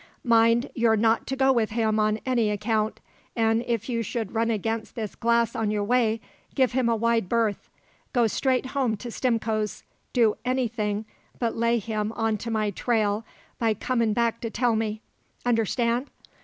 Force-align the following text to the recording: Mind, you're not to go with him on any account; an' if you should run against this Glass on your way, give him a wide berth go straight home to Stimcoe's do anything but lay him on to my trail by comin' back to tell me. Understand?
Mind, 0.23 0.71
you're 0.73 0.97
not 0.97 1.27
to 1.27 1.35
go 1.35 1.53
with 1.53 1.69
him 1.69 1.99
on 1.99 2.19
any 2.25 2.49
account; 2.49 2.99
an' 3.35 3.63
if 3.67 3.87
you 3.87 4.01
should 4.01 4.33
run 4.33 4.49
against 4.49 4.95
this 4.95 5.13
Glass 5.13 5.55
on 5.55 5.69
your 5.69 5.83
way, 5.83 6.19
give 6.55 6.71
him 6.71 6.89
a 6.89 6.95
wide 6.95 7.29
berth 7.29 7.69
go 8.11 8.25
straight 8.25 8.65
home 8.65 8.97
to 8.97 9.11
Stimcoe's 9.11 9.83
do 10.11 10.35
anything 10.43 11.05
but 11.37 11.55
lay 11.55 11.77
him 11.77 12.11
on 12.13 12.39
to 12.39 12.49
my 12.49 12.71
trail 12.71 13.23
by 13.59 13.75
comin' 13.75 14.11
back 14.11 14.41
to 14.41 14.49
tell 14.49 14.75
me. 14.75 15.01
Understand? 15.45 16.09